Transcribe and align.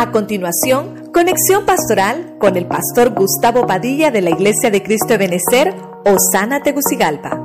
A 0.00 0.12
continuación, 0.12 1.12
conexión 1.12 1.66
pastoral 1.66 2.38
con 2.40 2.56
el 2.56 2.66
pastor 2.66 3.12
Gustavo 3.12 3.66
Padilla 3.66 4.10
de 4.10 4.22
la 4.22 4.30
Iglesia 4.30 4.70
de 4.70 4.82
Cristo 4.82 5.08
de 5.08 5.18
Benecer, 5.18 5.74
Osana 6.06 6.62
Tegucigalpa. 6.62 7.38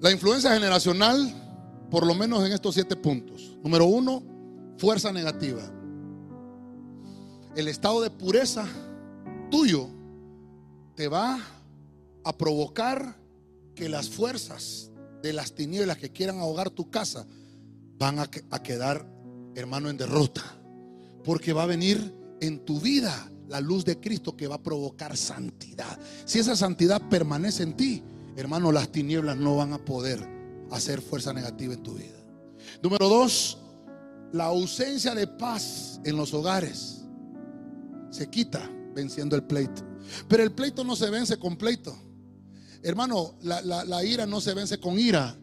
La 0.00 0.10
influencia 0.10 0.54
generacional, 0.54 1.30
por 1.90 2.06
lo 2.06 2.14
menos 2.14 2.42
en 2.46 2.52
estos 2.52 2.72
siete 2.72 2.96
puntos. 2.96 3.58
Número 3.62 3.84
uno, 3.84 4.22
fuerza 4.78 5.12
negativa. 5.12 5.60
El 7.54 7.68
estado 7.68 8.00
de 8.00 8.08
pureza 8.08 8.64
tuyo 9.50 9.88
te 10.94 11.06
va 11.06 11.34
a 11.34 11.59
provocar 12.36 13.16
que 13.74 13.88
las 13.88 14.08
fuerzas 14.08 14.90
de 15.22 15.32
las 15.32 15.54
tinieblas 15.54 15.98
que 15.98 16.10
quieran 16.10 16.38
ahogar 16.38 16.70
tu 16.70 16.90
casa 16.90 17.26
van 17.98 18.18
a, 18.18 18.28
quedar, 18.62 19.06
hermano, 19.54 19.90
en 19.90 19.96
derrota. 19.96 20.42
Porque 21.24 21.52
va 21.52 21.64
a 21.64 21.66
venir 21.66 22.14
en 22.40 22.64
tu 22.64 22.80
vida 22.80 23.30
la 23.48 23.60
luz 23.60 23.84
de 23.84 24.00
Cristo 24.00 24.36
que 24.36 24.46
va 24.46 24.56
a 24.56 24.62
provocar 24.62 25.16
santidad. 25.16 25.98
Si 26.24 26.38
esa 26.38 26.56
santidad 26.56 27.08
permanece 27.10 27.62
en 27.62 27.76
ti, 27.76 28.02
hermano, 28.36 28.72
las 28.72 28.90
tinieblas 28.90 29.36
no 29.36 29.56
van 29.56 29.72
a 29.72 29.84
poder 29.84 30.26
hacer 30.70 31.02
fuerza 31.02 31.32
negativa 31.32 31.74
en 31.74 31.82
tu 31.82 31.94
vida. 31.94 32.16
Número 32.82 33.08
dos, 33.08 33.58
la 34.32 34.46
ausencia 34.46 35.14
de 35.14 35.26
paz 35.26 36.00
en 36.04 36.16
los 36.16 36.32
hogares 36.32 37.04
se 38.10 38.28
quita 38.30 38.70
venciendo 38.94 39.36
el 39.36 39.42
pleito. 39.42 39.82
Pero 40.28 40.42
el 40.42 40.52
pleito 40.52 40.84
no 40.84 40.96
se 40.96 41.10
vence 41.10 41.38
con 41.38 41.56
pleito. 41.56 41.96
Hermano, 42.82 43.34
la, 43.42 44.04
ira 44.04 44.26
no 44.26 44.40
se 44.40 44.54
vence 44.54 44.78
con 44.78 44.98
ira, 44.98 45.36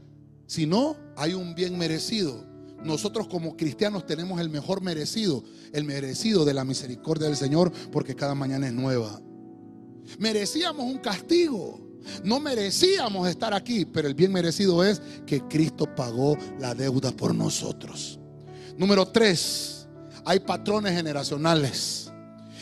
sino 0.47 0.95
hay 1.15 1.33
un 1.33 1.53
bien 1.53 1.77
merecido. 1.77 2.45
Nosotros 2.83 3.27
como 3.27 3.55
cristianos 3.57 4.05
tenemos 4.05 4.39
el 4.39 4.49
mejor 4.49 4.81
merecido, 4.81 5.43
el 5.73 5.83
merecido 5.83 6.45
de 6.45 6.53
la 6.53 6.63
misericordia 6.63 7.27
del 7.27 7.37
Señor, 7.37 7.71
porque 7.91 8.15
cada 8.15 8.35
mañana 8.35 8.67
es 8.67 8.73
nueva. 8.73 9.21
Merecíamos 10.19 10.85
un 10.85 10.97
castigo. 10.99 11.81
No 12.23 12.39
merecíamos 12.39 13.27
estar 13.27 13.53
aquí, 13.53 13.85
pero 13.85 14.07
el 14.07 14.13
bien 14.13 14.31
merecido 14.31 14.83
es 14.83 15.01
que 15.25 15.41
Cristo 15.41 15.93
pagó 15.95 16.37
la 16.59 16.73
deuda 16.73 17.11
por 17.11 17.35
nosotros. 17.35 18.19
Número 18.77 19.07
tres, 19.07 19.87
hay 20.23 20.39
patrones 20.39 20.93
generacionales. 20.93 22.06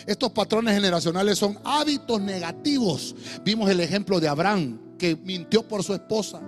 Estos 0.08 0.32
patrones 0.32 0.76
generacionales 0.76 1.40
son 1.40 1.58
hábitos 1.64 2.22
negativos. 2.22 3.16
Vimos 3.44 3.70
el 3.70 3.80
ejemplo 3.80 4.20
de 4.20 4.28
Abraham, 4.28 4.98
que 5.00 5.16
mintió 5.16 5.68
por 5.68 5.84
su 5.84 5.94
esposa 5.94 6.42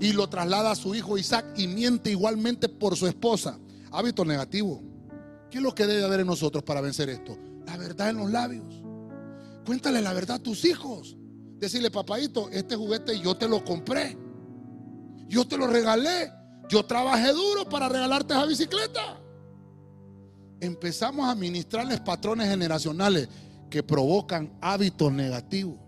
y 0.00 0.12
lo 0.12 0.28
traslada 0.28 0.70
a 0.70 0.76
su 0.76 0.94
hijo 0.94 1.18
Isaac 1.18 1.44
y 1.56 1.66
miente 1.66 2.10
igualmente 2.10 2.68
por 2.68 2.96
su 2.96 3.06
esposa. 3.06 3.58
Hábito 3.92 4.24
negativo. 4.24 4.82
¿Qué 5.50 5.58
es 5.58 5.62
lo 5.62 5.74
que 5.74 5.86
debe 5.86 6.04
haber 6.04 6.20
en 6.20 6.26
nosotros 6.26 6.64
para 6.64 6.80
vencer 6.80 7.10
esto? 7.10 7.36
La 7.66 7.76
verdad 7.76 8.08
en 8.08 8.16
los 8.16 8.30
labios. 8.30 8.82
Cuéntale 9.66 10.00
la 10.00 10.14
verdad 10.14 10.36
a 10.36 10.42
tus 10.42 10.64
hijos. 10.64 11.16
Decirle, 11.58 11.90
papadito, 11.90 12.48
este 12.50 12.74
juguete 12.74 13.18
yo 13.20 13.36
te 13.36 13.48
lo 13.48 13.64
compré. 13.64 14.16
Yo 15.28 15.46
te 15.46 15.58
lo 15.58 15.66
regalé. 15.66 16.32
Yo 16.70 16.86
trabajé 16.86 17.32
duro 17.32 17.68
para 17.68 17.88
regalarte 17.90 18.32
esa 18.32 18.46
bicicleta 18.46 19.20
empezamos 20.64 21.26
a 21.26 21.32
administrarles 21.32 22.00
patrones 22.00 22.48
generacionales 22.48 23.28
que 23.70 23.82
provocan 23.82 24.56
hábitos 24.60 25.12
negativos. 25.12 25.78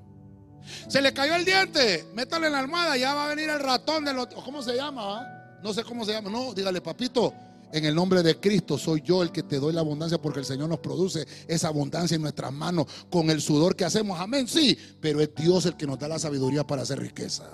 Se 0.88 1.00
le 1.00 1.12
cayó 1.12 1.36
el 1.36 1.44
diente, 1.44 2.06
métale 2.14 2.46
en 2.46 2.52
la 2.52 2.58
almohada, 2.58 2.96
ya 2.96 3.14
va 3.14 3.26
a 3.26 3.28
venir 3.28 3.48
el 3.48 3.60
ratón 3.60 4.04
de 4.04 4.12
los... 4.12 4.26
¿Cómo 4.28 4.62
se 4.62 4.74
llama? 4.74 5.02
Ah? 5.02 5.58
No 5.62 5.72
sé 5.72 5.84
cómo 5.84 6.04
se 6.04 6.12
llama. 6.12 6.30
No, 6.30 6.52
dígale, 6.52 6.80
papito, 6.80 7.32
en 7.72 7.84
el 7.84 7.94
nombre 7.94 8.22
de 8.22 8.38
Cristo 8.38 8.78
soy 8.78 9.02
yo 9.02 9.22
el 9.22 9.32
que 9.32 9.42
te 9.42 9.58
doy 9.58 9.72
la 9.72 9.80
abundancia 9.80 10.20
porque 10.20 10.40
el 10.40 10.44
Señor 10.44 10.68
nos 10.68 10.78
produce 10.78 11.26
esa 11.48 11.68
abundancia 11.68 12.14
en 12.14 12.22
nuestras 12.22 12.52
manos 12.52 12.86
con 13.10 13.30
el 13.30 13.40
sudor 13.40 13.76
que 13.76 13.84
hacemos. 13.84 14.18
Amén, 14.18 14.46
sí, 14.48 14.76
pero 15.00 15.20
es 15.20 15.34
Dios 15.34 15.66
el 15.66 15.76
que 15.76 15.86
nos 15.86 15.98
da 15.98 16.08
la 16.08 16.18
sabiduría 16.18 16.66
para 16.66 16.82
hacer 16.82 16.98
riqueza. 16.98 17.44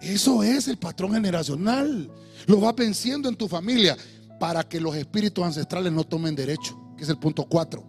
Eso 0.00 0.42
es 0.42 0.66
el 0.68 0.78
patrón 0.78 1.12
generacional. 1.12 2.10
Lo 2.46 2.60
va 2.60 2.72
venciendo 2.72 3.28
en 3.28 3.36
tu 3.36 3.48
familia 3.48 3.96
para 4.40 4.64
que 4.64 4.80
los 4.80 4.96
espíritus 4.96 5.44
ancestrales 5.44 5.92
no 5.92 6.02
tomen 6.02 6.34
derecho, 6.34 6.94
que 6.96 7.04
es 7.04 7.10
el 7.10 7.18
punto 7.18 7.44
4. 7.44 7.84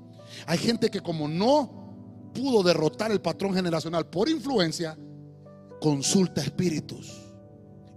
Hay 0.45 0.57
gente 0.57 0.91
que 0.91 0.99
como 0.99 1.27
no 1.27 2.29
pudo 2.35 2.61
derrotar 2.61 3.09
el 3.09 3.21
patrón 3.21 3.55
generacional 3.55 4.07
por 4.07 4.27
influencia, 4.27 4.97
consulta 5.79 6.41
espíritus 6.41 7.21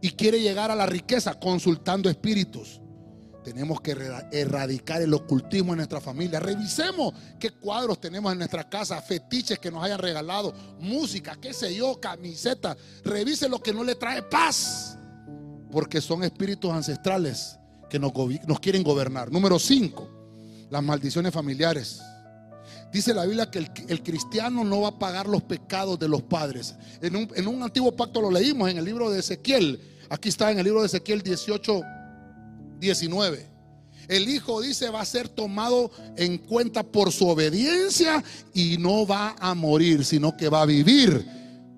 y 0.00 0.12
quiere 0.12 0.40
llegar 0.40 0.70
a 0.70 0.76
la 0.76 0.86
riqueza 0.86 1.34
consultando 1.34 2.08
espíritus. 2.08 2.80
Tenemos 3.42 3.80
que 3.80 3.96
erradicar 4.30 5.02
el 5.02 5.12
ocultismo 5.12 5.72
en 5.72 5.78
nuestra 5.78 6.00
familia. 6.00 6.40
Revisemos 6.40 7.12
qué 7.38 7.50
cuadros 7.50 8.00
tenemos 8.00 8.32
en 8.32 8.38
nuestra 8.38 8.70
casa, 8.70 9.02
fetiches 9.02 9.58
que 9.58 9.70
nos 9.70 9.82
hayan 9.82 9.98
regalado, 9.98 10.54
música, 10.78 11.36
qué 11.40 11.52
sé 11.52 11.74
yo, 11.74 12.00
camiseta. 12.00 12.76
Revise 13.04 13.48
lo 13.48 13.60
que 13.60 13.74
no 13.74 13.82
le 13.82 13.96
trae 13.96 14.22
paz. 14.22 14.96
Porque 15.70 16.00
son 16.00 16.22
espíritus 16.22 16.70
ancestrales 16.70 17.58
que 17.88 17.98
nos, 17.98 18.12
quieren 18.60 18.82
gobernar. 18.82 19.30
Número 19.30 19.58
5, 19.58 20.66
las 20.70 20.82
maldiciones 20.82 21.32
familiares. 21.32 22.00
Dice 22.92 23.12
la 23.12 23.24
Biblia 23.24 23.50
que 23.50 23.58
el, 23.88 24.02
cristiano 24.02 24.64
no 24.64 24.82
va 24.82 24.88
a 24.88 24.98
pagar 24.98 25.26
los 25.26 25.42
pecados 25.42 25.98
de 25.98 26.08
los 26.08 26.22
padres. 26.22 26.74
En 27.02 27.16
un, 27.16 27.28
en 27.34 27.48
un, 27.48 27.62
antiguo 27.62 27.94
pacto 27.94 28.20
lo 28.20 28.30
leímos 28.30 28.70
en 28.70 28.78
el 28.78 28.84
libro 28.84 29.10
de 29.10 29.20
Ezequiel. 29.20 29.80
Aquí 30.08 30.28
está 30.28 30.50
en 30.50 30.58
el 30.58 30.64
libro 30.64 30.80
de 30.80 30.86
Ezequiel 30.86 31.22
18, 31.22 31.82
19. 32.78 33.54
El 34.08 34.28
hijo 34.28 34.60
dice 34.60 34.90
va 34.90 35.00
a 35.00 35.04
ser 35.04 35.28
tomado 35.28 35.90
en 36.16 36.38
cuenta 36.38 36.82
por 36.82 37.12
su 37.12 37.28
obediencia 37.28 38.22
y 38.52 38.76
no 38.78 39.06
va 39.06 39.34
a 39.38 39.54
morir, 39.54 40.04
sino 40.04 40.36
que 40.36 40.48
va 40.48 40.62
a 40.62 40.66
vivir, 40.66 41.26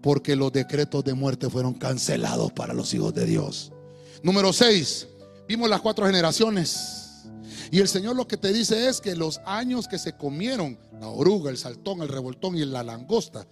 porque 0.02 0.36
los 0.36 0.52
decretos 0.52 1.04
de 1.04 1.14
muerte 1.14 1.48
fueron 1.48 1.74
cancelados 1.74 2.52
para 2.52 2.74
los 2.74 2.92
hijos 2.94 3.14
de 3.14 3.26
Dios. 3.26 3.72
Número 4.22 4.52
6. 4.52 5.06
Vimos 5.48 5.70
las 5.70 5.80
cuatro 5.80 6.06
generaciones. 6.06 7.24
Y 7.70 7.80
el 7.80 7.88
Señor 7.88 8.16
lo 8.16 8.28
que 8.28 8.36
te 8.36 8.52
dice 8.52 8.88
es 8.88 9.00
que 9.00 9.16
los 9.16 9.40
años 9.44 9.88
que 9.88 9.98
se 9.98 10.12
comieron, 10.14 10.78
la 11.00 11.08
oruga, 11.08 11.50
el 11.50 11.58
saltón, 11.58 12.02
el 12.02 12.08
revoltón 12.08 12.56
y 12.56 12.64
la 12.64 12.82
langosta, 12.82 13.46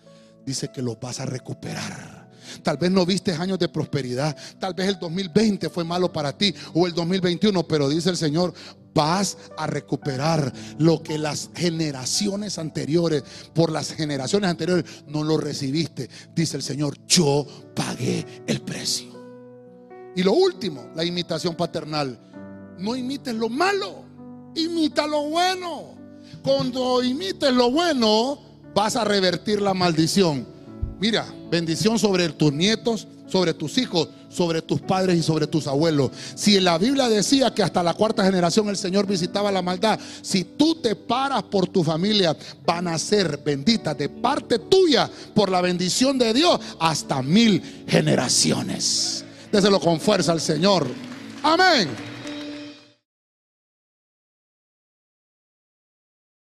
dice 0.45 0.71
que 0.73 0.83
los 0.83 0.99
vas 1.01 1.21
a 1.21 1.27
recuperar. 1.27 2.25
Tal 2.63 2.77
vez 2.77 2.91
no 2.91 3.07
viste 3.07 3.33
años 3.33 3.59
de 3.59 3.69
prosperidad. 3.69 4.37
Tal 4.59 4.75
vez 4.75 4.89
el 4.89 4.99
2020 4.99 5.69
fue 5.71 5.85
malo 5.85 6.13
para 6.13 6.37
ti 6.37 6.55
o 6.75 6.87
el 6.87 6.93
2021, 6.93 7.67
pero 7.67 7.89
dice 7.89 8.11
el 8.11 8.17
Señor, 8.17 8.53
vas 8.93 9.37
a 9.57 9.67
recuperar 9.67 10.53
lo 10.79 11.03
que 11.03 11.19
las 11.19 11.51
generaciones 11.55 12.59
anteriores, 12.59 13.25
por 13.55 13.73
las 13.73 13.93
generaciones 13.93 14.51
anteriores, 14.51 14.85
no 15.07 15.25
lo 15.25 15.37
recibiste. 15.37 16.09
Dice 16.35 16.57
el 16.57 16.63
Señor, 16.63 16.97
yo 17.07 17.47
pagué 17.75 18.25
el 18.47 18.61
precio. 18.61 19.14
Y 20.17 20.23
lo 20.23 20.33
último, 20.33 20.89
la 20.95 21.05
imitación 21.05 21.55
paternal. 21.55 22.19
No 22.79 22.97
imites 22.97 23.35
lo 23.35 23.49
malo, 23.49 24.05
imita 24.55 25.07
lo 25.07 25.29
bueno. 25.29 25.95
Cuando 26.43 27.03
imites 27.03 27.53
lo 27.53 27.71
bueno, 27.71 28.39
vas 28.75 28.97
a 28.97 29.05
revertir 29.05 29.61
la 29.61 29.75
maldición. 29.75 30.47
Mira, 31.01 31.27
bendición 31.51 31.99
sobre 31.99 32.29
tus 32.31 32.53
nietos, 32.53 33.07
sobre 33.27 33.55
tus 33.55 33.79
hijos, 33.79 34.09
sobre 34.29 34.63
tus 34.63 34.81
padres 34.81 35.17
y 35.17 35.23
sobre 35.23 35.47
tus 35.47 35.67
abuelos. 35.67 36.11
Si 36.35 36.61
la 36.61 36.79
Biblia 36.79 37.09
decía 37.09 37.55
que 37.55 37.63
hasta 37.63 37.83
la 37.83 37.95
cuarta 37.95 38.25
generación 38.25 38.69
el 38.69 38.77
Señor 38.77 39.07
visitaba 39.07 39.51
la 39.51 39.63
maldad, 39.63 39.99
si 40.23 40.45
tú 40.45 40.77
te 40.77 40.97
paras 40.97 41.45
por 41.45 41.67
tu 41.69 41.83
familia, 41.83 42.37
van 42.65 42.89
a 42.89 42.99
ser 42.99 43.39
benditas 43.39 43.97
de 43.97 44.09
parte 44.09 44.59
tuya 44.59 45.11
por 45.35 45.51
la 45.51 45.61
bendición 45.61 46.19
de 46.19 46.35
Dios 46.35 46.61
hasta 46.79 47.23
mil 47.23 47.63
generaciones. 47.87 49.24
Déselo 49.55 49.79
con 49.79 50.01
fuerza 50.01 50.33
al 50.33 50.41
Señor. 50.41 50.85
Amén. 51.45 51.89